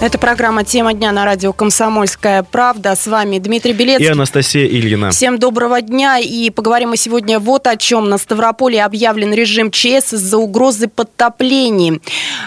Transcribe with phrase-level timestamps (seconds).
[0.00, 2.94] Это программа «Тема дня» на радио «Комсомольская правда».
[2.94, 4.06] С вами Дмитрий Белецкий.
[4.06, 5.10] И Анастасия Ильина.
[5.10, 6.20] Всем доброго дня.
[6.20, 8.08] И поговорим мы сегодня вот о чем.
[8.08, 12.00] На Ставрополе объявлен режим ЧС из-за угрозы подтоплений.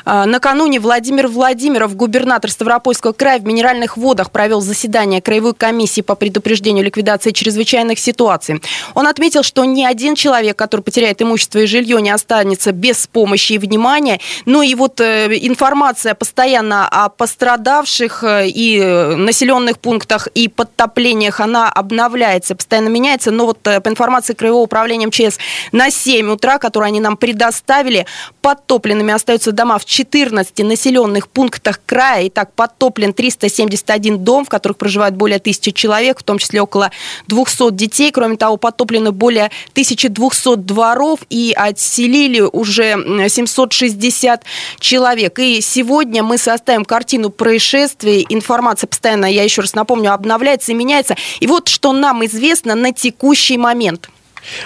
[0.06, 6.16] А, накануне Владимир Владимиров, губернатор Ставропольского края, в Минеральных водах провел заседание Краевой комиссии по
[6.16, 8.62] предупреждению ликвидации чрезвычайных ситуаций.
[8.94, 13.54] Он отметил, что ни один человек, который потеряет имущество и жилье, не останется без помощи
[13.54, 14.22] и внимания.
[14.46, 20.48] Ну и вот э, информация постоянно о постоянном пострадавших э, и э, населенных пунктах, и
[20.48, 23.32] подтоплениях, она обновляется, постоянно меняется.
[23.32, 25.40] Но вот э, по информации Краевого управления МЧС
[25.72, 28.06] на 7 утра, которые они нам предоставили,
[28.42, 32.28] подтопленными остаются дома в 14 населенных пунктах края.
[32.28, 36.92] Итак, подтоплен 371 дом, в которых проживает более 1000 человек, в том числе около
[37.26, 38.12] 200 детей.
[38.12, 44.44] Кроме того, подтоплены более 1200 дворов и отселили уже 760
[44.80, 45.40] человек.
[45.40, 48.26] И сегодня мы составим картину происшествий.
[48.30, 51.16] Информация постоянно, я еще раз напомню, обновляется и меняется.
[51.40, 54.10] И вот что нам известно на текущий момент.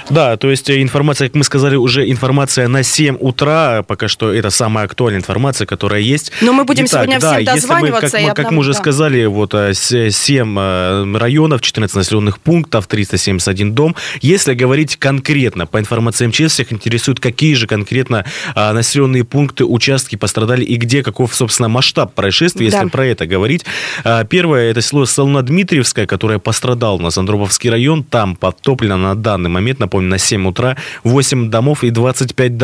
[0.09, 4.33] Да, то есть э, информация, как мы сказали, уже информация на 7 утра, пока что
[4.33, 6.31] это самая актуальная информация, которая есть.
[6.41, 8.17] Но мы будем Итак, сегодня да, всем дозваниваться.
[8.17, 8.79] Мы, как, мы, как мы уже да.
[8.79, 13.95] сказали, вот 7 э, э, районов, 14 населенных пунктов, 371 дом.
[14.21, 20.63] Если говорить конкретно, по информации МЧС, всех интересует, какие же конкретно населенные пункты, участки пострадали
[20.63, 22.77] и где, каков, собственно, масштаб происшествия, да.
[22.77, 23.65] если про это говорить.
[24.29, 29.80] Первое, это село Солнодмитриевское, которое пострадало на Андроповский район, там подтоплено на данный момент момент,
[29.80, 32.58] напомню, на 7 утра, 8 домов и 25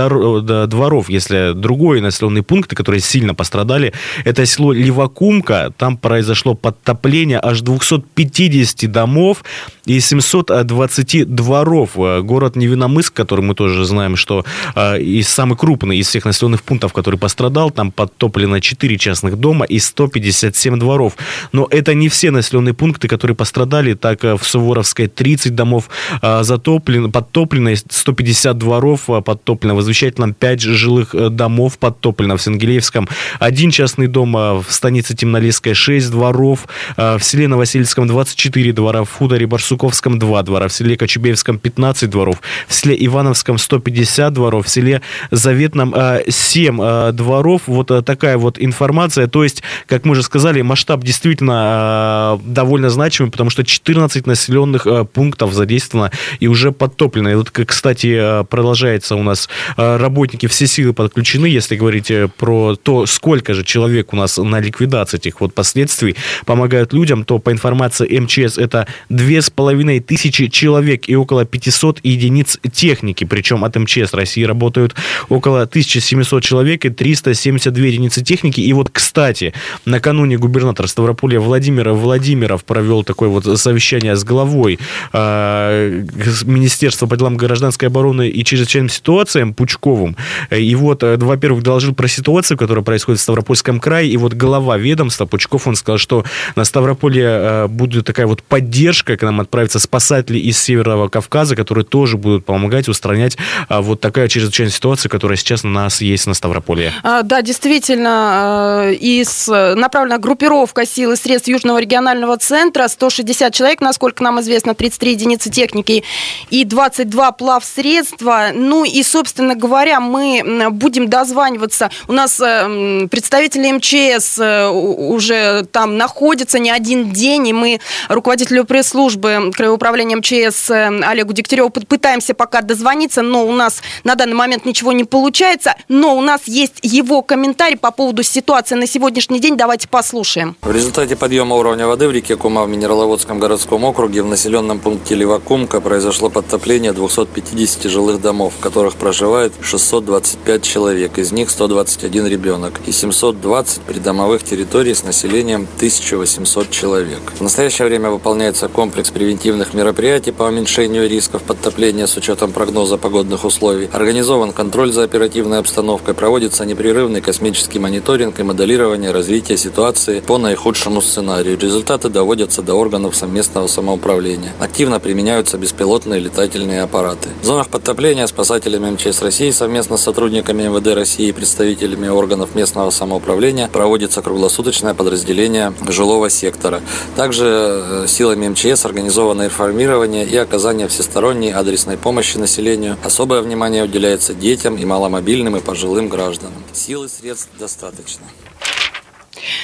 [0.67, 1.09] дворов.
[1.09, 3.91] Если другой населенный пункт, которые сильно пострадали,
[4.23, 9.43] это село Левакумка, там произошло подтопление аж 250 домов
[9.85, 11.95] и 720 дворов.
[11.95, 16.93] Город Невиномыск, который мы тоже знаем, что э, и самый крупный из всех населенных пунктов,
[16.93, 21.13] который пострадал, там подтоплено 4 частных дома и 157 дворов.
[21.51, 23.95] Но это не все населенные пункты, которые пострадали.
[23.95, 25.89] Так э, в Суворовской 30 домов
[26.21, 32.41] э, затоплено, подтоплено, подтоплено 150 дворов, подтоплено в Извещательном 5 жилых э, домов, подтоплено в
[32.41, 33.07] Сенгелеевском
[33.39, 39.11] один частный дом, а, в станице Темнолесская 6 дворов, в селе Новосельском 24 двора, в
[39.11, 44.69] хуторе Барсуковском 2 двора, в селе Кочубеевском 15 дворов, в селе Ивановском 150 дворов, в
[44.69, 45.01] селе
[45.31, 45.93] Заветном
[46.27, 47.63] 7 дворов.
[47.67, 49.27] Вот такая вот информация.
[49.27, 55.53] То есть, как мы уже сказали, масштаб действительно довольно значимый, потому что 14 населенных пунктов
[55.53, 57.29] задействовано и уже подтоплено.
[57.29, 62.27] И вот, кстати, э, продолжается у нас э, работники все силы подключены, если говорить э,
[62.27, 67.37] про то, сколько же человек у нас на ликвидации этих вот последствий помогают людям, то
[67.37, 73.25] по информации МЧС это две с половиной тысячи человек и около 500 единиц техники.
[73.25, 74.95] Причем от МЧС России работают
[75.29, 78.59] около 1700 человек и 372 единицы техники.
[78.59, 79.53] И вот, кстати,
[79.85, 84.79] накануне губернатор Ставрополья Владимир Владимиров провел такое вот совещание с главой
[85.13, 86.05] э,
[86.43, 86.70] Министерства
[87.07, 90.15] по делам гражданской обороны и чрезвычайным ситуациям Пучковым.
[90.49, 94.09] И вот, э, во-первых, доложил про ситуацию, которая происходит в Ставропольском крае.
[94.09, 96.23] И вот глава ведомства Пучков, он сказал, что
[96.55, 101.85] на Ставрополе э, будет такая вот поддержка, к нам отправятся спасатели из Северного Кавказа, которые
[101.85, 103.37] тоже будут помогать устранять
[103.69, 106.93] вот такая чрезвычайная ситуация, которая сейчас у нас есть на Ставрополе.
[107.03, 113.81] А, да, действительно, э, из направлена группировка сил и средств Южного регионального центра, 160 человек,
[113.81, 116.03] насколько нам известно, 33 единицы техники
[116.49, 118.49] и 22 плавсредства.
[118.53, 121.89] Ну и, собственно говоря, мы будем дозваниваться.
[122.07, 128.65] У нас э, представители МЧС э, уже там находятся не один день, и мы руководителю
[128.65, 129.79] пресс-службы Краевого
[130.15, 135.03] МЧС э, Олегу Дегтяреву пытаемся пока дозвониться, но у нас на данный момент ничего не
[135.03, 135.75] получается.
[135.87, 139.57] Но у нас есть его комментарий по поводу ситуации на сегодняшний день.
[139.57, 140.55] Давайте послушаем.
[140.61, 145.15] В результате подъема уровня воды в реке Кума в Минераловодском городском округе в населенном пункте
[145.15, 152.79] Левакумка произошло подтопление 250 жилых домов, в которых проживает 625 человек, из них 121 ребенок,
[152.85, 157.19] и 720 придомовых территорий с населением 1800 человек.
[157.37, 163.45] В настоящее время выполняется комплекс превентивных мероприятий по уменьшению рисков подтопления с учетом прогноза погодных
[163.45, 163.89] условий.
[163.91, 171.01] Организован контроль за оперативной обстановкой, проводится непрерывный космический мониторинг и моделирование развития ситуации по наихудшему
[171.01, 171.57] сценарию.
[171.57, 174.53] Результаты доводятся до органов совместного самоуправления.
[174.59, 177.29] Активно применяются беспилотные питательные аппараты.
[177.41, 182.89] В зонах подтопления спасателями МЧС России совместно с сотрудниками МВД России и представителями органов местного
[182.89, 186.81] самоуправления проводится круглосуточное подразделение жилого сектора.
[187.15, 192.97] Также э, силами МЧС организовано информирование и оказание всесторонней адресной помощи населению.
[193.03, 196.63] Особое внимание уделяется детям и маломобильным и пожилым гражданам.
[196.73, 198.25] Сил и средств достаточно.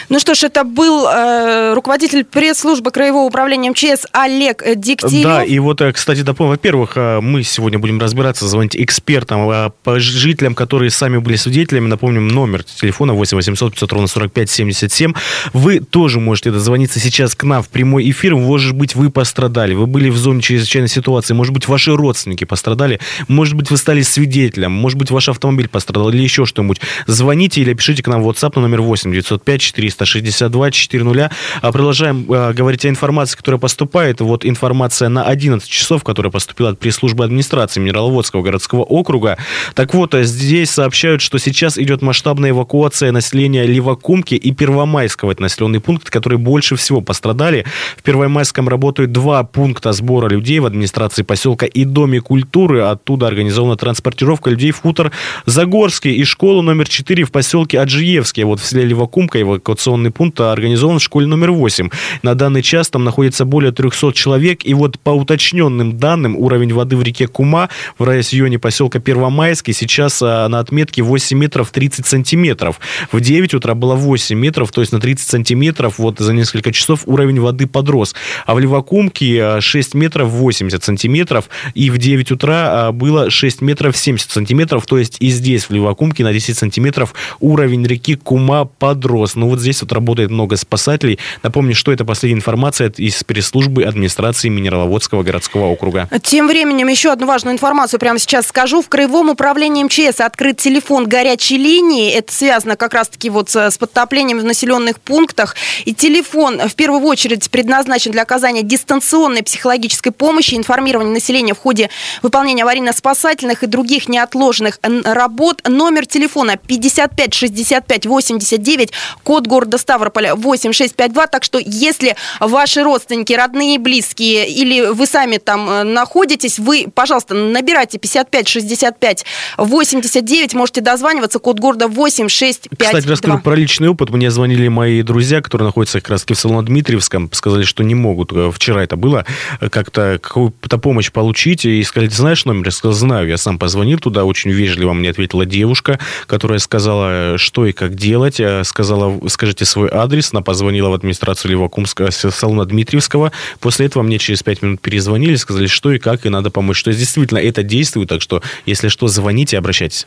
[0.10, 5.24] Ну что ж, это был э, руководитель пресс-службы Краевого управления МЧС Олег Дегтярев.
[5.24, 9.72] Да, и вот, э, кстати, дополню, во-первых, э, мы сегодня будем разбираться, звонить экспертам, э,
[9.84, 11.88] по жителям, которые сами были свидетелями.
[11.88, 15.14] Напомним, номер телефона 8 800 500 ровно 45 77.
[15.54, 18.36] Вы тоже можете дозвониться сейчас к нам в прямой эфир.
[18.36, 23.00] Может быть, вы пострадали, вы были в зоне чрезвычайной ситуации, может быть, ваши родственники пострадали,
[23.28, 26.80] может быть, вы стали свидетелем, может быть, ваш автомобиль пострадал или еще что-нибудь.
[27.08, 31.32] Звоните или пишите к нам в WhatsApp на номер 8 905 462 400.
[31.62, 34.22] Продолжаем а, говорить о информации, которая поступает.
[34.22, 39.38] Вот информация на 11 часов, которая поступила от пресс-службы администрации Минераловодского городского округа.
[39.74, 45.32] Так вот, а здесь сообщают, что сейчас идет масштабная эвакуация населения Левакумки и Первомайского.
[45.32, 47.66] Это населенный пункт, которые больше всего пострадали.
[47.98, 52.82] В Первомайском работают два пункта сбора людей в администрации поселка и Доме культуры.
[52.82, 55.12] Оттуда организована транспортировка людей в хутор
[55.46, 58.44] Загорский и школу номер 4 в поселке Аджиевский.
[58.44, 59.40] Вот в селе Левакумка
[59.78, 61.90] эвакуационный пункт организован в школе номер 8.
[62.24, 64.66] На данный час там находится более 300 человек.
[64.66, 70.22] И вот по уточненным данным, уровень воды в реке Кума в районе поселка Первомайский сейчас
[70.22, 72.80] а, на отметке 8 метров 30 сантиметров.
[73.12, 77.02] В 9 утра было 8 метров, то есть на 30 сантиметров вот за несколько часов
[77.06, 78.16] уровень воды подрос.
[78.46, 81.50] А в Левакумке 6 а, метров 80 сантиметров.
[81.76, 84.86] И в 9 утра а, было 6 метров 70 сантиметров.
[84.86, 89.36] То есть и здесь, в Левакумке, на 10 сантиметров уровень реки Кума подрос.
[89.36, 91.20] Ну вот здесь вот работает много спасателей.
[91.44, 96.08] Напомню, что это последняя информация из пресс-службы администрации Минераловодского городского округа.
[96.24, 98.82] Тем временем еще одну важную информацию прямо сейчас скажу.
[98.82, 102.12] В Краевом управлении МЧС открыт телефон горячей линии.
[102.12, 105.58] Это связано как раз-таки вот с подтоплением в населенных пунктах.
[105.84, 111.90] И телефон в первую очередь предназначен для оказания дистанционной психологической помощи, информирования населения в ходе
[112.22, 115.68] выполнения аварийно-спасательных и других неотложных работ.
[115.68, 118.92] Номер телефона 55 65 89,
[119.24, 121.28] код города Ставрополя 8652.
[121.28, 127.34] Так что если ваши родственники, родные, близкие или вы сами там э, находитесь, вы, пожалуйста,
[127.34, 129.26] набирайте 55 65
[129.58, 132.86] 89, можете дозваниваться, код города 8652.
[132.86, 134.10] Кстати, расскажу про личный опыт.
[134.10, 138.32] Мне звонили мои друзья, которые находятся как раз в салоне Дмитриевском, сказали, что не могут,
[138.34, 139.26] э, вчера это было,
[139.60, 142.66] э, как-то какую-то помощь получить, и сказали, знаешь номер?
[142.66, 147.66] Я сказал, знаю, я сам позвонил туда, очень вежливо мне ответила девушка, которая сказала, что
[147.66, 149.18] и как делать, сказала,
[149.48, 154.62] скажите свой адрес, она позвонила в администрацию Левакумского, салона Дмитриевского, после этого мне через пять
[154.62, 156.84] минут перезвонили, сказали, что и как, и надо помочь.
[156.84, 160.06] То есть, действительно, это действует, так что, если что, звоните, обращайтесь.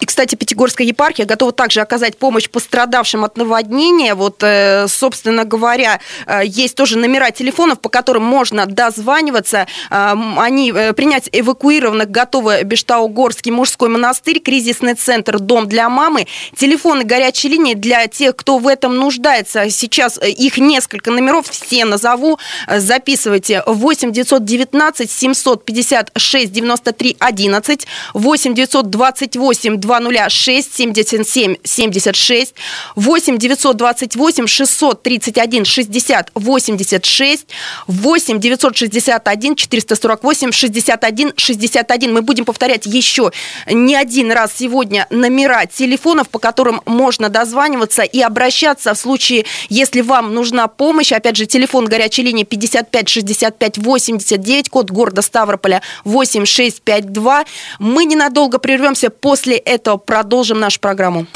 [0.00, 4.14] И, кстати, Пятигорская епархия готова также оказать помощь пострадавшим от наводнения.
[4.14, 9.66] Вот, э, собственно говоря, э, есть тоже номера телефонов, по которым можно дозваниваться.
[9.90, 16.26] Э, они принять эвакуированных готовы Бештаугорский мужской монастырь, кризисный центр «Дом для мамы».
[16.54, 19.70] Телефоны горячей линии для тех, кто в этом нуждается.
[19.70, 22.38] Сейчас их несколько номеров, все назову.
[22.68, 23.62] Записывайте.
[23.66, 32.54] 8 919 756 93 11, 8 928 206 77 76,
[32.96, 37.46] 8 928 631 60 86,
[37.86, 42.12] 8 961 448 61 61.
[42.12, 43.30] Мы будем повторять еще
[43.70, 48.63] не один раз сегодня номера телефонов, по которым можно дозваниваться и обращаться
[48.94, 51.12] в случае, если вам нужна помощь.
[51.12, 57.44] Опять же, телефон горячей линии 55 65 89, код города Ставрополя 8652.
[57.78, 59.10] Мы ненадолго прервемся.
[59.10, 61.26] После этого продолжим нашу программу.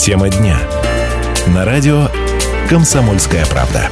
[0.00, 0.58] Тема дня.
[1.48, 2.08] На радио
[2.68, 3.90] «Комсомольская правда».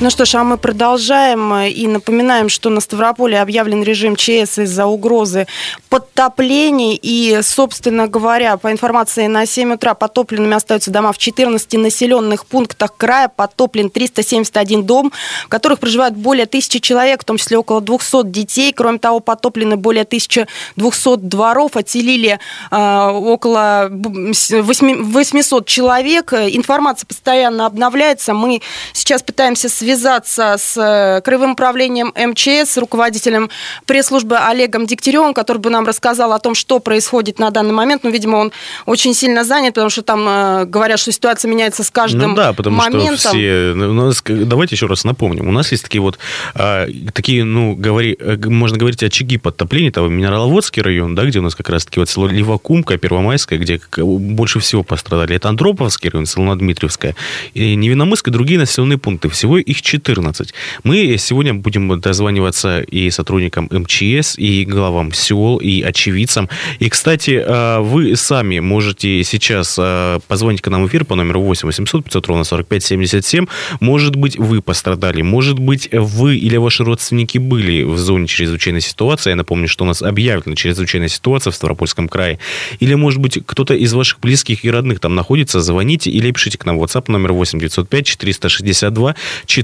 [0.00, 4.86] Ну что ж, а мы продолжаем и напоминаем, что на Ставрополе объявлен режим ЧС из-за
[4.86, 5.48] угрозы
[5.88, 6.96] подтоплений.
[7.02, 12.96] И, собственно говоря, по информации на 7 утра потопленными остаются дома в 14 населенных пунктах
[12.96, 13.26] края.
[13.26, 15.12] Потоплен 371 дом,
[15.46, 18.72] в которых проживают более тысячи человек, в том числе около 200 детей.
[18.72, 22.38] Кроме того, потоплены более 1200 дворов, отселили
[22.70, 26.32] э, около 800 человек.
[26.34, 28.32] Информация постоянно обновляется.
[28.32, 28.62] Мы
[28.92, 33.48] сейчас пытаемся связаться связаться с э, Краевым управлением МЧС, с руководителем
[33.86, 38.04] пресс-службы Олегом Дегтяревым, который бы нам рассказал о том, что происходит на данный момент.
[38.04, 38.52] Ну, видимо, он
[38.84, 42.52] очень сильно занят, потому что там э, говорят, что ситуация меняется с каждым ну, да,
[42.52, 43.16] потому моментом.
[43.16, 45.48] Что все, ну, нас, давайте еще раз напомним.
[45.48, 46.18] У нас есть такие вот,
[46.54, 49.90] а, такие, ну, говори, э, можно говорить, очаги подтопления.
[49.90, 54.60] Там Минераловодский район, да, где у нас как раз-таки вот село Ливакумка, Первомайская, где больше
[54.60, 55.34] всего пострадали.
[55.34, 57.16] Это Андроповский район, село Дмитриевская,
[57.54, 59.30] и Невиномыск и другие населенные пункты.
[59.30, 60.52] Всего их 14.
[60.84, 66.48] Мы сегодня будем дозваниваться и сотрудникам МЧС, и главам сел, и очевидцам.
[66.78, 71.40] И, кстати, а, вы сами можете сейчас а, позвонить к нам в эфир по номеру
[71.42, 73.46] 8 800 500 ровно 45 77.
[73.80, 79.30] Может быть, вы пострадали, может быть, вы или ваши родственники были в зоне чрезвычайной ситуации.
[79.30, 82.38] Я напомню, что у нас объявлена чрезвычайная ситуация в Ставропольском крае.
[82.80, 86.64] Или, может быть, кто-то из ваших близких и родных там находится, звоните или пишите к
[86.64, 89.14] нам в WhatsApp номер 8 905 462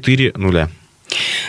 [0.04, 0.83] 400.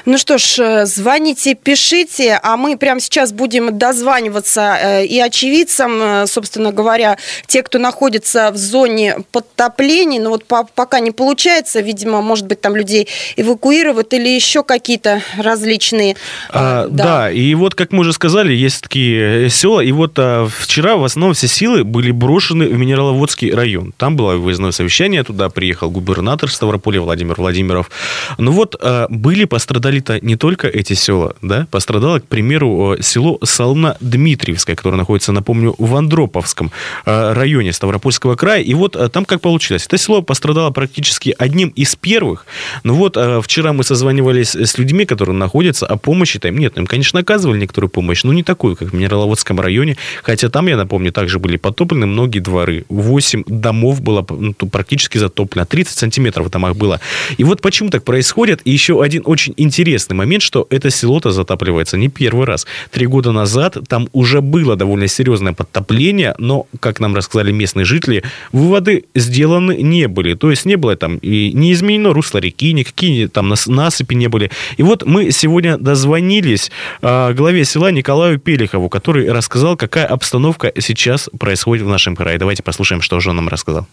[0.06, 6.02] Ну что ж, э, звоните, пишите, а мы прямо сейчас будем дозваниваться э, и очевидцам,
[6.02, 7.18] э, собственно говоря,
[7.48, 12.76] те, кто находится в зоне подтоплений, но вот пока не получается, видимо, может быть, там
[12.76, 16.16] людей эвакуируют или еще какие-то различные.
[16.50, 17.04] А, да.
[17.04, 21.04] да, и вот, как мы уже сказали, есть такие села, и вот а, вчера в
[21.04, 23.94] основном все силы были брошены в Минераловодский район.
[23.98, 27.90] Там было выездное совещание, туда приехал губернатор Ставрополя Владимир Владимиров.
[28.38, 34.76] Ну вот, а, были пострадали-то не только эти села, да, пострадало, к примеру, село Солна-Дмитриевское,
[34.76, 36.74] которое находится, напомню, в Андроповском
[37.06, 38.62] э, районе Ставропольского края.
[38.62, 39.86] И вот э, там как получилось.
[39.86, 42.46] Это село пострадало практически одним из первых.
[42.84, 46.78] Но вот э, вчера мы созванивались с людьми, которые находятся, а помощи там нет.
[46.78, 49.96] Им, конечно, оказывали некоторую помощь, но не такую, как в Минераловодском районе.
[50.22, 52.84] Хотя там, я напомню, также были потоплены многие дворы.
[52.90, 55.66] Восемь домов было ну, практически затоплено.
[55.66, 57.00] 30 сантиметров в домах было.
[57.38, 58.60] И вот почему так происходит.
[58.66, 62.66] И еще один очень очень интересный момент, что это село-то затапливается не первый раз.
[62.92, 68.24] Три года назад там уже было довольно серьезное подтопление, но, как нам рассказали местные жители,
[68.52, 70.34] выводы сделаны не были.
[70.36, 74.50] То есть не было там и не изменено русло реки, никакие там насыпи не были.
[74.78, 76.72] И вот мы сегодня дозвонились
[77.02, 82.38] э, главе села Николаю Пелихову, который рассказал, какая обстановка сейчас происходит в нашем крае.
[82.38, 83.88] Давайте послушаем, что же он нам рассказал.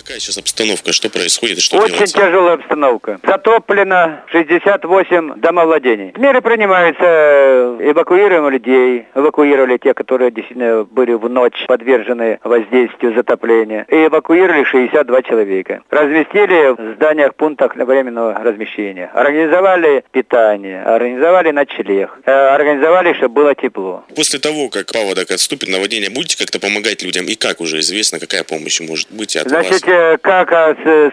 [0.00, 0.92] Какая сейчас обстановка?
[0.92, 1.60] Что происходит?
[1.60, 2.16] Что Очень делается?
[2.18, 3.20] тяжелая обстановка.
[3.22, 6.12] Затоплено 68 домовладений.
[6.16, 7.76] Меры принимаются.
[7.80, 9.04] Эвакуируем людей.
[9.14, 13.84] Эвакуировали те, которые действительно были в ночь подвержены воздействию затопления.
[13.90, 15.82] И эвакуировали 62 человека.
[15.90, 19.10] Разместили в зданиях, пунктах временного размещения.
[19.12, 20.82] Организовали питание.
[20.82, 22.18] Организовали ночлег.
[22.24, 24.04] Э, организовали, чтобы было тепло.
[24.16, 27.26] После того, как паводок отступит, наводнение, будете как-то помогать людям?
[27.26, 29.89] И как уже известно, какая помощь может быть от Значит, вас?
[29.92, 30.50] Э, как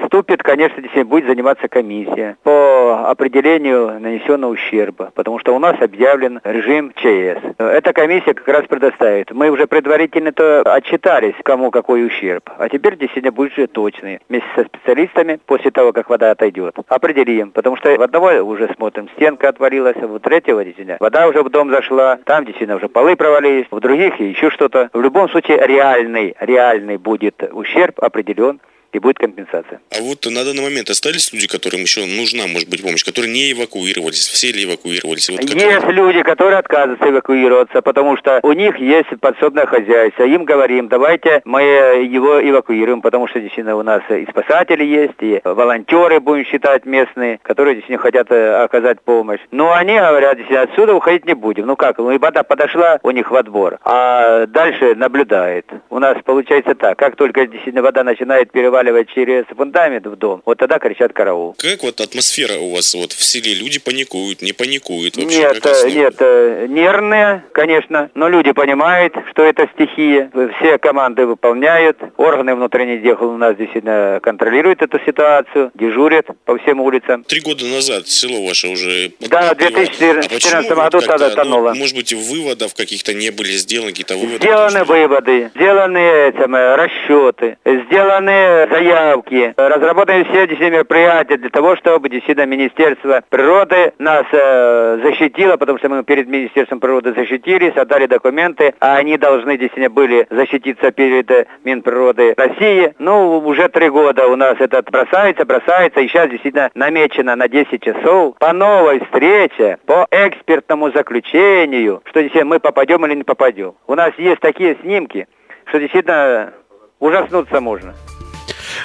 [0.06, 6.40] ступит, конечно, действительно будет заниматься комиссия по определению нанесенного ущерба, потому что у нас объявлен
[6.44, 7.42] режим ЧС.
[7.58, 9.32] Эта комиссия как раз предоставит.
[9.32, 12.50] Мы уже предварительно-то отчитались, кому какой ущерб.
[12.58, 14.20] А теперь действительно будет же точный.
[14.30, 17.52] Вместе со специалистами, после того, как вода отойдет, определим.
[17.52, 21.72] Потому что в одного уже смотрим, стенка отвалилась, в третьего действительно вода уже в дом
[21.72, 24.90] зашла, там действительно уже полы провалились, в других еще что-то.
[24.94, 28.60] В любом случае реальный, реальный будет ущерб определен
[28.94, 29.80] и будет компенсация.
[29.92, 33.52] А вот на данный момент остались люди, которым еще нужна, может быть, помощь, которые не
[33.52, 35.30] эвакуировались, все ли эвакуировались?
[35.30, 35.50] Вот как...
[35.50, 40.24] Есть люди, которые отказываются эвакуироваться, потому что у них есть подсобное хозяйство.
[40.24, 45.42] Им говорим, давайте мы его эвакуируем, потому что действительно у нас и спасатели есть, и
[45.44, 49.42] волонтеры, будем считать, местные, которые действительно хотят э, оказать помощь.
[49.52, 51.66] Но они говорят, действительно, отсюда уходить не будем.
[51.66, 55.66] Ну как, ну и вода подошла у них в отбор, а дальше наблюдает.
[55.90, 60.42] У нас получается так, как только действительно вода начинает переваливать переваливать через фундамент в дом,
[60.46, 61.56] вот тогда кричат караул.
[61.58, 63.54] Как вот атмосфера у вас вот в селе?
[63.56, 65.18] Люди паникуют, не паникуют?
[65.18, 70.30] Вообще, нет, э, нет, э, нервные, конечно, но люди понимают, что это стихия.
[70.60, 71.98] Все команды выполняют.
[72.18, 77.24] Органы внутренних дел у нас действительно контролируют эту ситуацию, дежурят по всем улицам.
[77.24, 79.12] Три года назад село ваше уже...
[79.22, 81.74] Да, в 2014 а году тогда тонуло.
[81.74, 84.38] Ну, может быть, выводов каких-то не были сделаны, какие-то выводы?
[84.38, 92.46] Сделаны выводы, сделаны этим, расчеты, сделаны заявки, разработаны все действительно мероприятия для того, чтобы действительно
[92.46, 98.98] Министерство природы нас э, защитило, потому что мы перед Министерством природы защитились, отдали документы, а
[98.98, 102.94] они должны действительно были защититься перед э, Минприроды России.
[103.00, 107.82] Ну, уже три года у нас этот бросается, бросается, и сейчас действительно намечено на 10
[107.82, 113.76] часов по новой встрече, по экспертному заключению, что действительно мы попадем или не попадем.
[113.88, 115.28] У нас есть такие снимки,
[115.66, 116.54] что действительно
[117.00, 117.94] ужаснуться можно.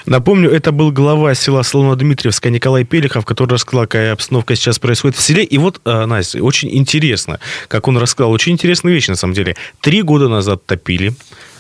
[0.06, 5.22] Напомню, это был глава села Солоно-Дмитриевска Николай Пелехов, который рассказал, какая обстановка сейчас происходит в
[5.22, 5.44] селе.
[5.44, 9.56] И вот, а, Настя, очень интересно, как он рассказал, очень интересная вещь на самом деле.
[9.80, 11.14] Три года назад топили,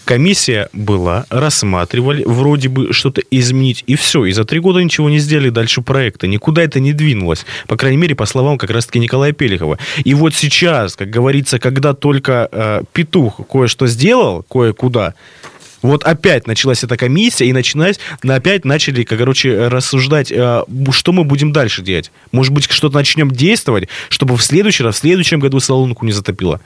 [0.04, 4.24] Комиссия была, рассматривали, вроде бы что-то изменить, и все.
[4.24, 6.26] И за три года ничего не сделали дальше проекта.
[6.26, 7.46] Никуда это не двинулось.
[7.68, 9.78] По крайней мере, по словам как раз-таки Николая Пелихова.
[10.02, 15.14] И вот сейчас, как говорится, когда только э, петух кое-что сделал, кое-куда,
[15.82, 21.52] вот опять началась эта комиссия, и начинать, опять начали, короче, рассуждать, э, что мы будем
[21.52, 22.10] дальше делать.
[22.30, 26.60] Может быть, что-то начнем действовать, чтобы в следующий раз, в следующем году Солонку не затопило.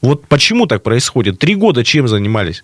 [0.00, 1.38] Вот почему так происходит?
[1.38, 2.62] Три года чем занимались?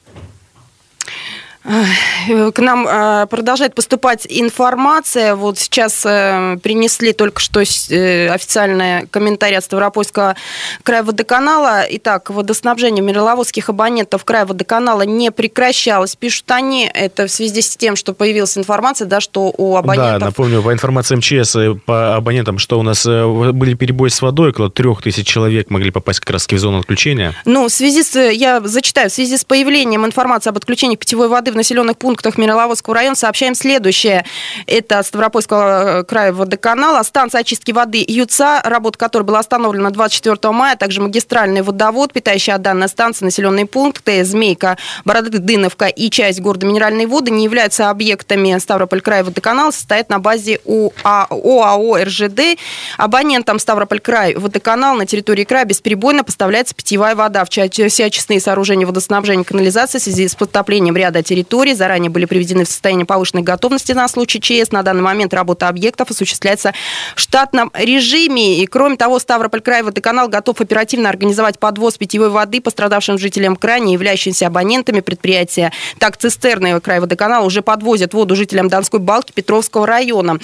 [1.65, 5.35] К нам э, продолжает поступать информация.
[5.35, 10.37] Вот сейчас э, принесли только что э, официальный комментарий от Ставропольского
[10.83, 11.85] края водоканала.
[11.89, 16.17] Итак, водоснабжение мировозских абонентов края водоканала не прекращалось.
[16.17, 20.21] Пишут они, это в связи с тем, что появилась информация, да, что у абонентов...
[20.21, 24.69] Да, напомню, по информации МЧС, по абонентам, что у нас были перебои с водой, около
[24.69, 27.35] трех тысяч человек могли попасть как раз в зону отключения.
[27.47, 31.54] Ну, в связи с, я зачитаю, в связи с появлением информации об отключении питьевой воды
[31.55, 34.25] в населенных пунктах Мироловодского района сообщаем следующее.
[34.67, 37.03] Это Ставропольского э, края водоканала.
[37.03, 42.89] Станция очистки воды ЮЦА, работа которой была остановлена 24 мая, также магистральный водовод, питающая данная
[42.89, 49.25] станция, населенные пункты, Змейка, Бородыновка и часть города Минеральные воды не являются объектами Ставрополь края
[49.25, 50.61] водоканала, состоят на базе
[51.05, 52.59] ОАО РЖД.
[52.99, 57.45] Абонентам Ставрополь край водоканал на территории края бесперебойно поставляется питьевая вода.
[57.45, 62.11] В все очистные сооружения водоснабжения и канализации в связи с подтоплением ряда территорий территории заранее
[62.11, 64.73] были приведены в состояние повышенной готовности на случай ЧС.
[64.73, 66.73] На данный момент работа объектов осуществляется
[67.15, 68.63] в штатном режиме.
[68.63, 73.75] И кроме того, Ставрополь край водоканал готов оперативно организовать подвоз питьевой воды пострадавшим жителям края,
[73.75, 75.73] являющимся абонентами предприятия.
[75.99, 80.39] Так, цистерны край водоканала уже подвозят воду жителям Донской Балки Петровского района.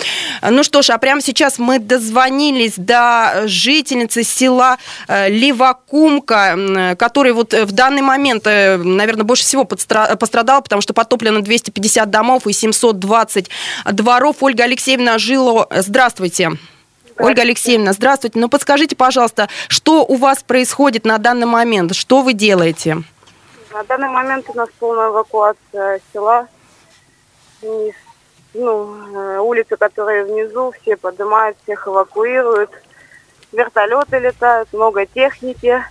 [0.48, 4.78] Ну что ж, а прямо сейчас мы дозвонились до жительницы села
[5.08, 10.94] э, Левакумка, которая вот в данный момент, э, наверное, больше всего пострадала, потому что что
[10.94, 13.48] потоплено 250 домов и 720
[13.92, 14.36] дворов.
[14.40, 16.50] Ольга Алексеевна Жило, здравствуйте.
[17.16, 18.40] Ольга Алексеевна, здравствуйте.
[18.40, 21.94] Ну, подскажите, пожалуйста, что у вас происходит на данный момент?
[21.94, 23.04] Что вы делаете?
[23.72, 26.48] На данный момент у нас полная эвакуация села.
[27.62, 27.92] И,
[28.54, 32.70] ну, э, улицы, которые внизу, все поднимают, всех эвакуируют.
[33.52, 35.84] Вертолеты летают, много техники.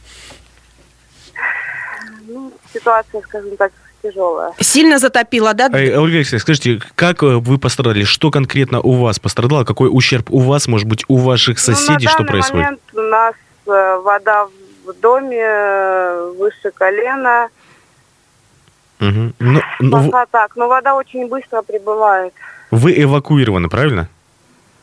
[2.28, 3.72] Ну, ситуация, скажем так,
[4.02, 4.54] тяжелая.
[4.60, 5.70] Сильно затопило, да?
[5.74, 8.04] Эй, Ольга Алексеевна, скажите, как э, вы пострадали?
[8.04, 9.64] Что конкретно у вас пострадало?
[9.64, 12.06] Какой ущерб у вас, может быть, у ваших соседей?
[12.06, 12.66] Ну, что происходит?
[12.66, 13.36] момент у нас
[13.68, 14.48] э, вода
[14.86, 17.50] в доме э, выше колена.
[19.00, 19.34] Угу.
[19.40, 22.34] Ну, ну, так, но вода очень быстро прибывает.
[22.72, 24.10] Вы эвакуированы, правильно?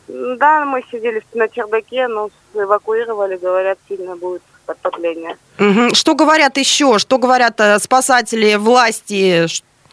[0.07, 5.37] Да, мы сидели на чердаке, но эвакуировали, говорят, сильно будет подтопление.
[5.57, 5.95] Угу.
[5.95, 6.99] Что говорят еще?
[6.99, 9.47] Что говорят э, спасатели, власти?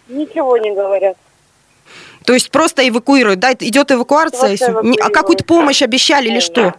[0.09, 1.17] Ничего не говорят.
[2.25, 3.53] То есть просто эвакуируют, да?
[3.53, 4.57] Идет эвакуация?
[5.01, 6.75] А какую-то помощь обещали или что?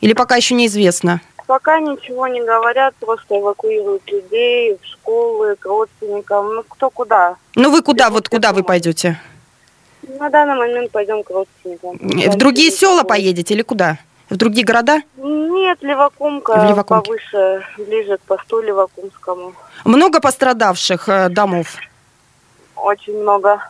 [0.00, 1.20] Или пока еще неизвестно?
[1.46, 7.36] Пока ничего не говорят, просто эвакуируют людей в школы, к родственникам, ну кто куда.
[7.54, 9.20] Ну вы куда, вот куда вы пойдете?
[10.18, 11.98] На данный момент пойдем к родственникам.
[11.98, 13.98] В другие села поедете или куда?
[14.28, 15.02] В другие города?
[15.16, 17.08] Нет, Левакумка в Левакумке.
[17.08, 19.54] повыше, ближе к посту Левакумскому.
[19.84, 21.76] Много пострадавших э, домов?
[22.74, 23.60] Очень много.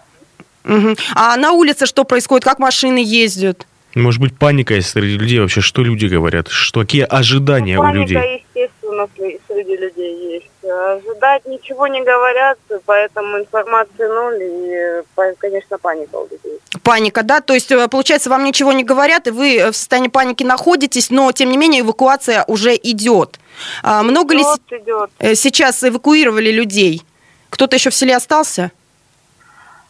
[0.64, 0.96] Угу.
[1.14, 2.44] А на улице что происходит?
[2.44, 3.66] Как машины ездят?
[3.94, 5.60] Может быть, паника есть среди людей вообще?
[5.60, 6.48] Что люди говорят?
[6.48, 8.16] Что, какие ожидания ну, у людей?
[8.16, 9.08] Паника, естественно,
[9.46, 10.50] среди людей есть.
[10.68, 16.60] Ожидать ничего не говорят, поэтому информации ноль и, конечно, паника у людей.
[16.82, 17.40] Паника, да?
[17.40, 21.30] То есть, э, получается, вам ничего не говорят, и вы в состоянии паники находитесь, но,
[21.32, 23.38] тем не менее, эвакуация уже идет.
[23.82, 25.10] А много идет, ли идет.
[25.18, 27.02] Э, сейчас эвакуировали людей?
[27.50, 28.70] Кто-то еще в селе остался?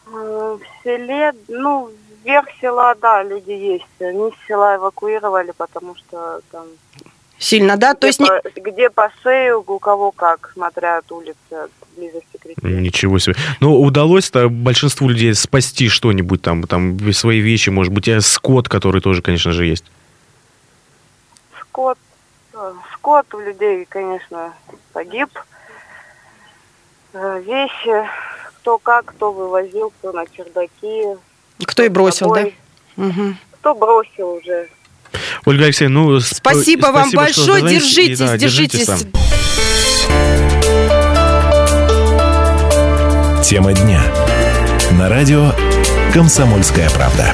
[0.05, 1.89] В селе, ну,
[2.23, 3.85] вверх села, да, люди есть.
[3.99, 6.65] Они с села эвакуировали, потому что там
[7.39, 7.91] Сильно, да?
[7.91, 12.37] Где То есть по, где по шею, у кого как, смотря от улицы, от близости
[12.37, 12.61] к реке.
[12.63, 13.35] Ничего себе.
[13.59, 19.01] Ну, удалось-то большинству людей спасти что-нибудь там, там свои вещи, может быть, а скот, который
[19.01, 19.85] тоже, конечно же, есть.
[21.59, 21.97] Скот,
[22.53, 24.53] э, скот у людей, конечно,
[24.93, 25.29] погиб.
[27.13, 28.09] Э, вещи,
[28.57, 31.19] кто как, кто вывозил, кто на чердаки.
[31.65, 32.47] Кто и бросил, да?
[32.97, 33.35] Угу.
[33.51, 34.69] Кто бросил уже,
[35.47, 36.19] Ольга Алексеевна, ну...
[36.19, 38.85] Спасибо, спасибо вам большое, держитесь, и, да, держитесь.
[38.85, 39.07] держитесь.
[43.47, 44.01] Тема дня.
[44.99, 45.53] На радио
[46.13, 47.33] «Комсомольская правда».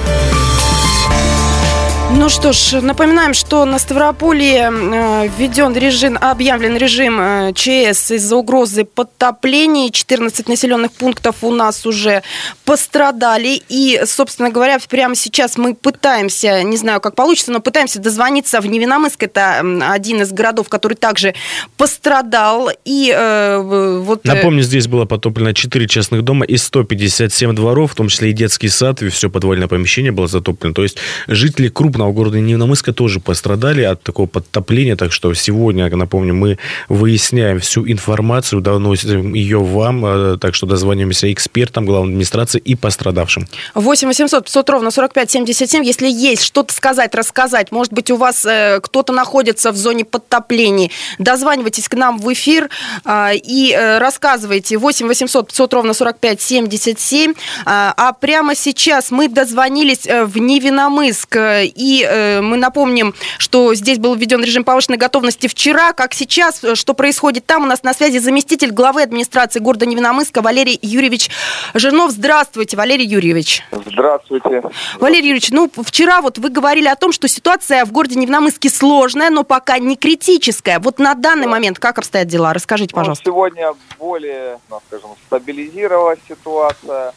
[2.16, 8.36] Ну что ж, напоминаем, что на Ставрополье э, введен режим, объявлен режим э, ЧС из-за
[8.36, 9.92] угрозы подтоплений.
[9.92, 12.22] 14 населенных пунктов у нас уже
[12.66, 13.62] пострадали.
[13.68, 18.68] И, собственно говоря, прямо сейчас мы пытаемся, не знаю, как получится, но пытаемся дозвониться в
[18.68, 19.24] Невиномыск.
[19.24, 21.34] Это один из городов, который также
[21.78, 22.70] пострадал.
[22.86, 24.24] И э, вот...
[24.24, 28.70] Напомню, здесь было потоплено 4 частных дома и 157 дворов, в том числе и детский
[28.70, 30.74] сад, и все подвальное помещение было затоплено.
[30.74, 30.98] То есть
[31.28, 36.58] жители крупного города Невномыска тоже пострадали от такого подтопления, так что сегодня, напомню, мы
[36.90, 43.48] выясняем всю информацию, доносим ее вам, э, так что дозвонимся экспертам главной администрации и пострадавшим.
[43.76, 48.46] 8 800 500 ровно 45 77, если есть что-то сказать, рассказать, может быть, у вас
[48.46, 52.70] э, кто-то находится в зоне подтоплений, дозванивайтесь к нам в эфир
[53.06, 54.78] э, и э, рассказывайте.
[54.78, 57.36] 8 800 500 ровно 45 77, э,
[57.66, 64.00] а прямо сейчас мы дозвонились э, в Невиномыск э, и э, мы напомним, что здесь
[64.00, 67.64] был введен режим повышенной готовности вчера, как сейчас, э, что происходит там.
[67.64, 71.30] У нас на связи заместитель главы администрации города Невиномыска Валерий Юрьевич
[71.74, 72.12] Жирнов.
[72.12, 73.64] Здравствуйте, Валерий Юрьевич.
[73.72, 74.64] Здравствуйте.
[75.00, 79.30] Валерий Юрьевич, ну, вчера вот вы говорили о том, что ситуация в городе Невиномыске сложная,
[79.30, 80.80] но пока не критическая.
[80.80, 81.52] Вот на данный да.
[81.52, 82.54] момент как обстоят дела?
[82.54, 83.24] Расскажите, ну, пожалуйста.
[83.26, 87.14] Ну, сегодня более, ну, скажем, стабилизировалась ситуация.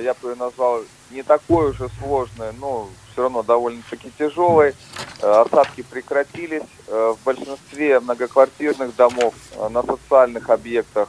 [0.00, 4.76] Я бы ее назвал не такой уже сложной, но все равно довольно-таки тяжелой.
[5.20, 6.62] Э, осадки прекратились.
[6.86, 11.08] Э, в большинстве многоквартирных домов э, на социальных объектах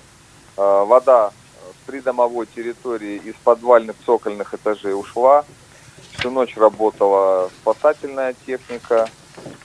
[0.57, 5.45] вода с придомовой территории из подвальных цокольных этажей ушла.
[6.17, 9.07] Всю ночь работала спасательная техника,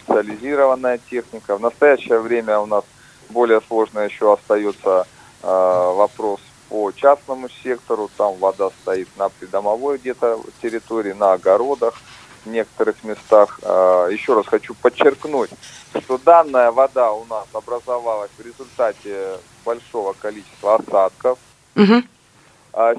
[0.04, 1.57] специализированная техника.
[1.57, 2.85] В настоящее время у нас
[3.28, 5.09] более сложно еще остается
[5.42, 8.09] вопрос по частному сектору.
[8.16, 11.94] Там вода стоит на придомовой где-то территории, на огородах
[12.44, 13.59] в некоторых местах.
[13.62, 15.50] А, еще раз хочу подчеркнуть,
[16.02, 21.38] что данная вода у нас образовалась в результате большого количества осадков.
[21.76, 22.02] Угу.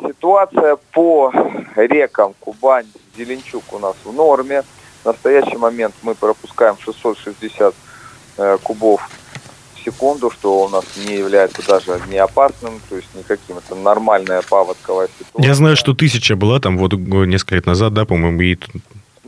[0.08, 1.34] Ситуация по
[1.76, 4.64] рекам Кубань, Зеленчук у нас в норме.
[5.04, 7.76] В настоящий момент мы пропускаем 660
[8.38, 9.02] э, кубов
[9.76, 13.58] в секунду, что у нас не является даже не опасным, то есть никаким.
[13.58, 15.48] Это нормальная паводковая ситуация.
[15.48, 18.58] Я знаю, что тысяча была там вот несколько лет назад, да, по-моему, и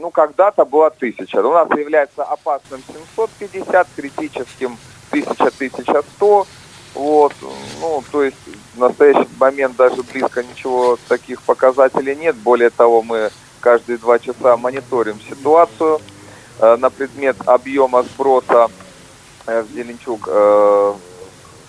[0.07, 1.45] ну, когда-то было 1000.
[1.45, 4.77] У нас является опасным 750, критическим
[5.11, 6.47] 1000-1100.
[6.93, 7.33] Вот,
[7.81, 8.37] ну, то есть
[8.73, 12.37] в настоящий момент даже близко ничего таких показателей нет.
[12.37, 15.99] Более того, мы каждые два часа мониторим ситуацию
[16.59, 18.69] э, на предмет объема сброса
[19.45, 20.93] э, в Зеленчук, э,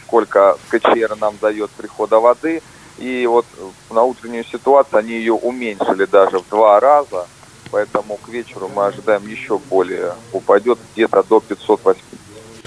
[0.05, 2.63] сколько КЧР нам дает прихода воды.
[2.99, 3.47] И вот
[3.91, 7.27] на утреннюю ситуацию они ее уменьшили даже в два раза.
[7.71, 12.03] Поэтому к вечеру мы ожидаем еще более, упадет где-то до 580.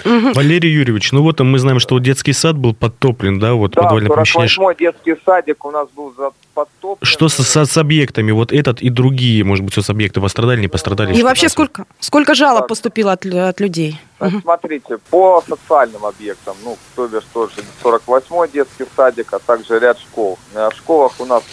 [0.06, 0.34] Угу.
[0.34, 3.84] Валерий Юрьевич, ну вот мы знаем, что вот детский сад был подтоплен, да, вот да,
[3.84, 4.76] подвальное помещение.
[4.78, 6.14] детский садик у нас был
[6.54, 6.98] подтоплен.
[7.02, 11.14] Что с, с, с объектами, вот этот и другие, может быть, соцобъекты пострадали, не пострадали?
[11.14, 12.70] И вообще сколько, сколько жалоб так.
[12.70, 14.00] поступило от, от людей?
[14.18, 14.42] Так, угу.
[14.42, 20.40] Смотрите, по социальным объектам, ну, то бишь тоже 48-й детский садик, а также ряд школ.
[20.54, 21.44] В школах у нас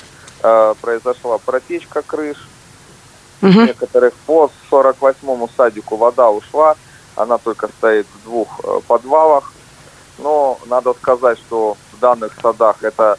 [0.43, 2.37] э, произошла протечка крыш,
[3.41, 3.51] Угу.
[3.51, 6.77] Некоторых по 48-му садику вода ушла,
[7.15, 9.53] она только стоит в двух э, подвалах.
[10.19, 13.17] Но надо сказать, что в данных садах эта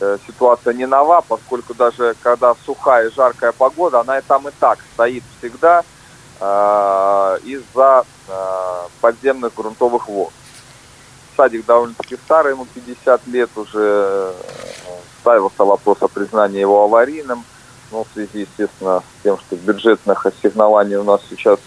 [0.00, 4.52] э, ситуация не нова, поскольку даже когда сухая и жаркая погода, она и там и
[4.60, 5.82] так стоит всегда
[6.40, 8.32] э, из-за э,
[9.00, 10.32] подземных грунтовых вод.
[11.36, 14.32] Садик довольно-таки старый, ему 50 лет уже э,
[15.20, 17.44] ставился вопрос о признании его аварийным
[17.90, 21.58] но в связи, естественно, с тем, что бюджетных ассигнований у нас сейчас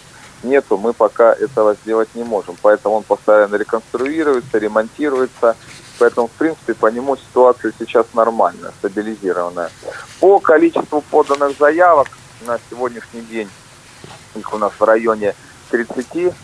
[0.42, 2.56] нету, мы пока этого сделать не можем.
[2.62, 5.56] Поэтому он постоянно реконструируется, ремонтируется.
[5.98, 9.70] Поэтому, в принципе, по нему ситуация сейчас нормальная, стабилизированная.
[10.20, 12.08] По количеству поданных заявок
[12.46, 13.48] на сегодняшний день,
[14.34, 15.34] их у нас в районе
[15.70, 16.34] 30,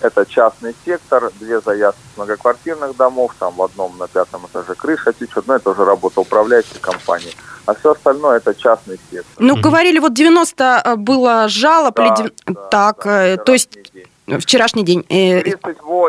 [0.00, 5.12] это частный сектор, две заявки с многоквартирных домов, там в одном на пятом этаже крыша
[5.12, 7.34] течет, но это уже работа управляющей компании
[7.66, 9.34] а все остальное это частный сектор.
[9.38, 11.96] Ну, говорили, вот 90 э, было жалоб.
[11.96, 12.32] Да, или...
[12.46, 14.40] да, так, да, э, то есть день.
[14.40, 15.02] вчерашний день.
[15.02, 15.58] 30,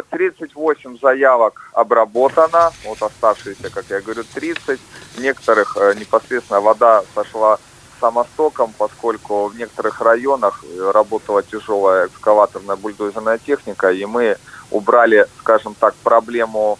[0.10, 4.80] 38 заявок обработано, вот оставшиеся, как я говорю, 30.
[5.16, 7.58] В некоторых э, непосредственно вода сошла
[8.00, 14.38] самостоком, поскольку в некоторых районах работала тяжелая экскаваторная бульдозерная техника, и мы
[14.70, 16.78] убрали, скажем так, проблему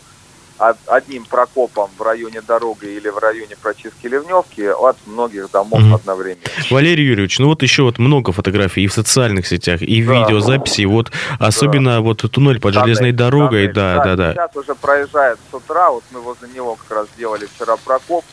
[0.88, 5.96] одним прокопом в районе дороги или в районе прочистки ливневки от многих домов Мгм.
[5.96, 6.42] одновременно.
[6.72, 10.14] Валерий Юрьевич, ну вот еще вот много фотографий и в социальных сетях, и Да.
[10.14, 10.86] видеозаписей.
[10.86, 13.74] Вот особенно вот туннель под железной Тоннель, дорогой, тоннель.
[13.74, 14.34] да, да, да.
[14.34, 18.26] Сейчас уже проезжает с утра, вот мы возле него как раз сделали вчера прокоп.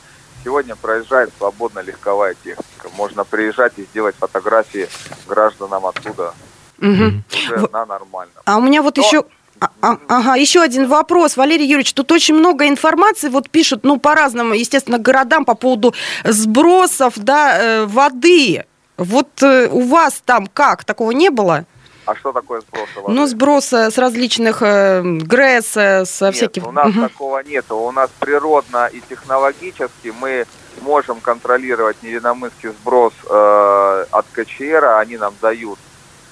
[0.44, 2.64] Сегодня проезжает свободно легковая техника.
[2.96, 4.88] Можно приезжать и сделать фотографии
[5.26, 6.34] гражданам оттуда
[6.78, 7.24] Мгм.
[7.32, 8.34] уже В- на нормальном.
[8.44, 9.24] А у меня вот Но- еще...
[9.60, 11.92] а- а- Ага, еще один вопрос, Валерий Юрьевич.
[11.94, 17.58] Тут очень много информации, вот пишут, ну, по разным, естественно, городам по поводу сбросов, да,
[17.58, 18.64] э, воды.
[18.96, 20.84] Вот э, у вас там как?
[20.84, 21.64] Такого не было?
[22.06, 22.88] А что такое сброс?
[23.08, 26.66] Ну, сброс с различных э, ГРЭС, э, со Нет, всяких...
[26.66, 27.08] у нас Мгм.
[27.08, 27.64] такого нет.
[27.70, 30.44] У нас природно и технологически мы
[30.82, 35.78] можем контролировать невиномысский сброс э, от КЧР, а они нам дают,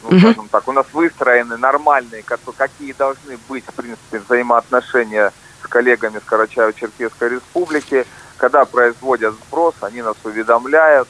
[0.02, 0.20] ну, Мгм.
[0.20, 6.18] скажем так, у нас выстроены нормальные, как- какие должны быть, в принципе, взаимоотношения с коллегами
[6.18, 8.06] с Карачаево-Черкесской Республики.
[8.36, 11.08] Когда производят сброс, они нас уведомляют.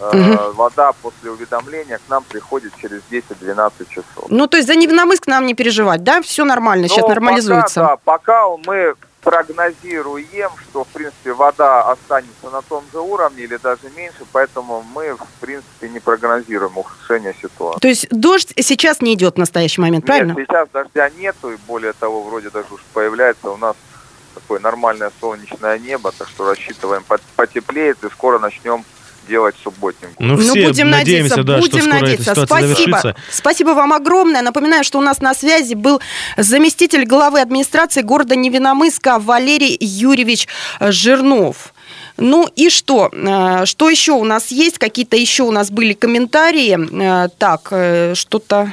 [0.00, 0.52] Мгм.
[0.54, 4.26] Вода после уведомления к нам приходит через 10-12 часов.
[4.28, 6.22] Ну, то есть за Невиномыск нам не переживать, да?
[6.22, 7.80] Все нормально, сейчас Ну, нормализуется.
[7.80, 13.56] Пока, да, пока мы прогнозируем, что, в принципе, вода останется на том же уровне или
[13.56, 17.80] даже меньше, поэтому мы, в принципе, не прогнозируем ухудшение ситуации.
[17.80, 20.32] То есть дождь сейчас не идет в настоящий момент, правильно?
[20.32, 23.76] Нет, сейчас дождя нету, и более того, вроде даже уж появляется у нас
[24.34, 28.84] такое нормальное солнечное небо, так что рассчитываем, пот- потеплеет, и скоро начнем
[29.28, 30.08] делать субботник.
[30.18, 32.24] Ну, Ну, все будем надеемся, надеяться, да, что будем скоро эта надеяться.
[32.30, 32.74] ситуация Спасибо.
[32.74, 33.16] завершится.
[33.30, 34.42] Спасибо вам огромное.
[34.42, 36.00] Напоминаю, что у нас на связи был
[36.36, 40.48] заместитель главы администрации города Невиномыска Валерий Юрьевич
[40.80, 41.72] э, Жирнов.
[42.16, 43.10] Ну и что?
[43.12, 44.78] Э, Что еще у нас есть?
[44.78, 46.76] Какие-то еще у нас были комментарии.
[47.24, 47.72] Э, Так,
[48.16, 48.72] что-то...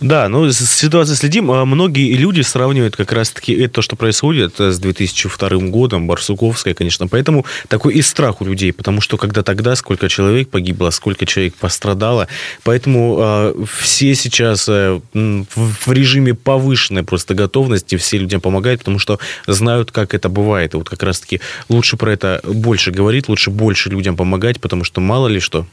[0.00, 1.50] Да, ну, с- следим.
[1.50, 7.08] А Многие люди сравнивают как раз-таки это, что происходит э, с 2002 годом, Барсуковская, конечно.
[7.08, 11.54] Поэтому такой и страх у людей, потому что когда тогда сколько человек погибло, сколько человек
[11.54, 12.28] пострадало.
[12.62, 19.18] Поэтому э, все сейчас э, в, режиме повышенной просто готовности, все людям помогают, потому что
[19.46, 20.74] знают, как это бывает.
[20.74, 25.00] И вот как раз-таки лучше про это больше говорить, лучше больше людям помогать, потому что
[25.00, 25.66] мало ли что.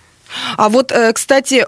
[0.57, 1.65] А вот, э, кстати,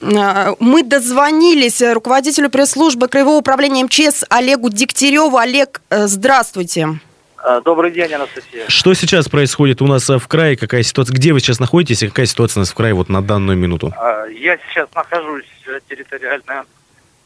[0.00, 5.36] мы дозвонились э, руководителю пресс-службы Краевого управления МЧС Олегу Дегтяреву.
[5.36, 7.00] Олег, э, здравствуйте.
[7.42, 8.68] А, Добрый день, Анастасия.
[8.68, 10.56] Что сейчас происходит у нас э, в крае?
[10.56, 11.14] Какая ситуация?
[11.14, 13.92] Где вы сейчас находитесь и какая ситуация у нас в крае вот на данную минуту?
[14.30, 16.64] Я сейчас нахожусь э, территориально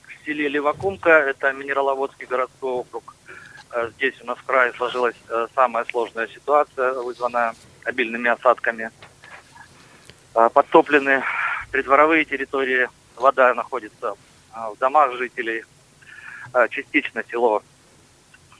[0.08, 3.14] в селе Левакумка, это Минераловодский городской округ.
[3.72, 8.90] Э, Здесь у нас в крае сложилась э, самая сложная ситуация, вызванная обильными осадками.
[10.32, 11.22] Подтоплены
[11.74, 14.14] придворовые территории, вода находится
[14.52, 15.64] а, в домах жителей.
[16.52, 17.64] А, Частично село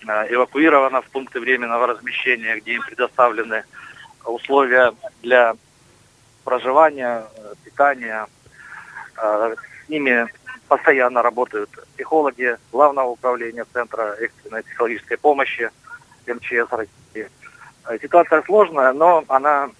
[0.09, 3.63] а, эвакуировано в пункты временного размещения, где им предоставлены
[4.25, 5.55] условия для
[6.43, 7.25] проживания,
[7.63, 8.27] питания.
[9.15, 10.27] С ними
[10.67, 15.71] постоянно работают психологи Главного управления Центра экстренной психологической помощи
[16.27, 17.31] МЧС России.
[18.03, 19.71] Ситуация сложная, но она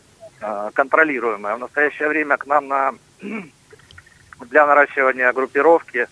[0.75, 1.57] контролируемая.
[1.57, 2.95] В настоящее время к нам на,
[4.41, 6.07] для наращивания группировки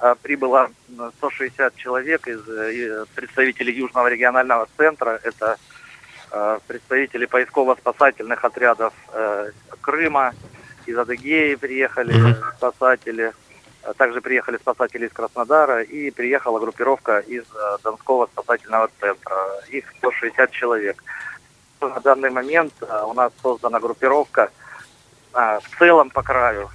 [0.00, 5.20] э, прибыло э, 160 человек из э, представителей Южного регионального центра.
[5.22, 5.56] Это
[6.30, 10.32] э, представители поисково-спасательных отрядов э, Крыма,
[10.86, 13.32] из Адыгеи приехали спасатели,
[13.82, 19.36] а также приехали спасатели из Краснодара и приехала группировка из э, Донского спасательного центра.
[19.70, 21.02] Их 160 человек.
[21.80, 24.50] На данный момент э, у нас создана группировка
[25.34, 26.70] а, в целом по краю,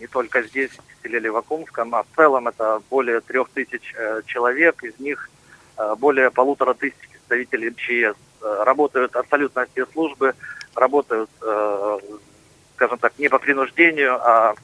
[0.00, 4.82] не только здесь, в селе Левакумском, а в целом это более трех тысяч э, человек,
[4.82, 5.28] из них
[5.76, 8.16] э, более полутора тысяч представителей МЧС.
[8.40, 10.34] Э, Работают абсолютно все службы,
[10.74, 11.30] работают,
[12.74, 14.54] скажем так, не по принуждению, а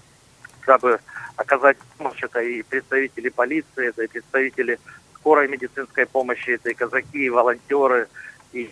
[0.66, 0.98] дабы
[1.36, 2.22] оказать помощь.
[2.22, 4.80] Это и представители полиции, это и представители
[5.14, 8.08] скорой медицинской помощи, это и казаки, и волонтеры,
[8.52, 8.68] и,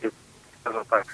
[0.61, 1.07] скажем так,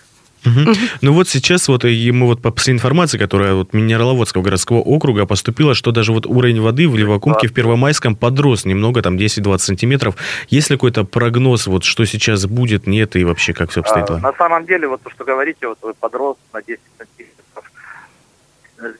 [0.45, 0.75] Мгм.
[1.01, 5.27] Ну вот сейчас вот и мы вот по последней информации, которая вот Минераловодского городского округа
[5.27, 10.17] поступила, что даже вот уровень воды в Левакумке в Первомайском подрос немного, там 10-20 сантиметров.
[10.49, 14.11] Есть ли какой-то прогноз, вот что сейчас будет, нет, и вообще как все обстоит?
[14.11, 14.19] А?
[14.19, 17.73] На самом деле, вот то, что говорите, вот вы подрос на 10 сантиметров.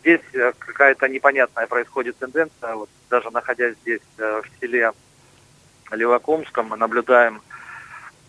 [0.01, 2.75] Здесь э, какая-то непонятная происходит тенденция.
[2.75, 4.93] Вот даже находясь здесь, э, в селе
[5.91, 7.41] Левакомском, мы наблюдаем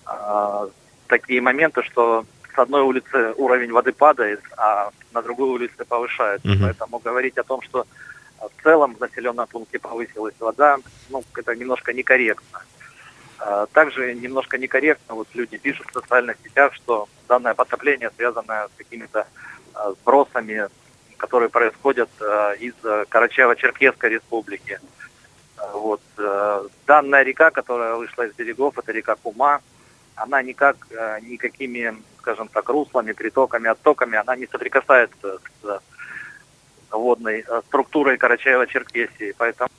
[0.06, 0.67] а,
[1.08, 6.47] такие моменты, что с одной улицы уровень воды падает, а на другой улице повышается.
[6.47, 6.61] Мгм.
[6.63, 7.85] Поэтому говорить о том, что
[8.39, 10.77] в целом в населенном пункте повысилась вода,
[11.09, 12.61] ну, это немножко некорректно.
[13.39, 18.77] А, Также немножко некорректно вот люди пишут в социальных сетях, что данное потопление связано с
[18.77, 19.27] какими-то
[19.73, 20.67] а, сбросами,
[21.17, 24.79] которые происходят а, из Карачаево-Черкесской республики.
[25.73, 26.01] Вот.
[26.85, 29.61] Данная река, которая вышла из берегов, это река Кума,
[30.15, 35.80] она никак, э, никакими, скажем так, руслами, притоками, оттоками, она не соприкасается с э,
[36.91, 39.36] водной э, структурой Карачаева-Черкесии.
[39.38, 39.69] Поэтому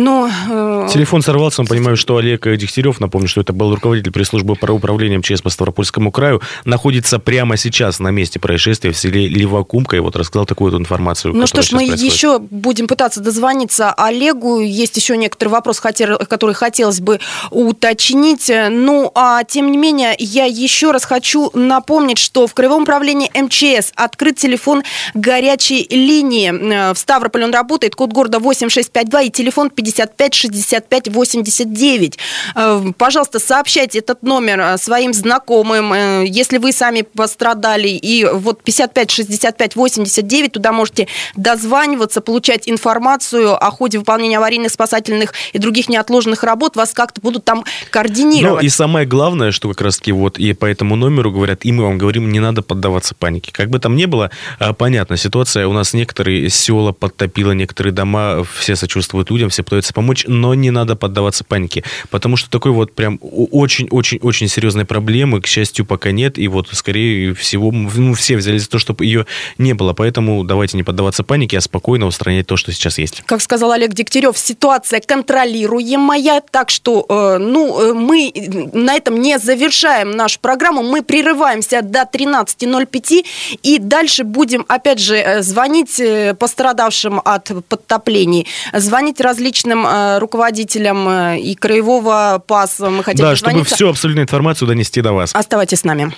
[0.00, 4.54] Ну, э, Телефон сорвался, мы понимаем, что Олег Дегтярев, напомню, что это был руководитель пресс-службы
[4.54, 9.96] по управления МЧС по Ставропольскому краю, находится прямо сейчас на месте происшествия в селе Ливакумка,
[9.96, 11.34] и вот рассказал такую вот информацию.
[11.34, 12.12] Ну что ж, мы происходит.
[12.12, 14.60] еще будем пытаться дозвониться Олегу.
[14.60, 17.18] Есть еще некоторые вопросы, хотел- которые хотелось бы
[17.50, 18.50] уточнить.
[18.70, 23.92] Ну, а тем не менее, я еще раз хочу напомнить, что в Краевом управлении МЧС
[23.96, 24.82] открыт телефон
[25.14, 26.52] горячей линии.
[26.90, 32.18] Э, В Ставрополе он работает, код города 8652 и телефон 55 65 89.
[32.54, 35.92] Э, Пожалуйста, сообщайте этот номер э, своим знакомым.
[35.92, 43.54] Э, Если вы сами пострадали, и вот 55 65 89, туда можете дозваниваться, получать информацию
[43.54, 46.76] о ходе выполнения аварийных, спасательных и других неотложных работ.
[46.76, 48.64] Вас как-то будут там Ну координировать.
[48.64, 51.98] и самое главное, что как раз-таки вот и по этому номеру говорят, и мы вам
[51.98, 53.50] говорим, не надо поддаваться панике.
[53.52, 58.44] Как бы там ни было, а, понятно, ситуация у нас некоторые села подтопила, некоторые дома,
[58.58, 62.94] все сочувствуют людям, все пытаются помочь, но не надо поддаваться панике, потому что такой вот
[62.94, 68.62] прям очень-очень-очень серьезной проблемы, к счастью, пока нет, и вот скорее всего ну, все взялись
[68.62, 69.26] за то, чтобы ее
[69.58, 73.22] не было, поэтому давайте не поддаваться панике, а спокойно устранять то, что сейчас есть.
[73.26, 78.32] Как сказал Олег Дегтярев, ситуация контролируемая, так что э, ну, э, мы
[78.72, 83.26] на этом не завершаем нашу программу, мы прерываемся до 13.05
[83.62, 91.08] и дальше будем, опять же, э, звонить э, пострадавшим от подтоплений, звонить различным э, руководителям
[91.08, 92.78] э, и краевого ПАС.
[92.80, 95.34] Мы хотим да, чтобы всю абсолютную информацию донести до вас.
[95.34, 96.12] Оставайтесь с нами.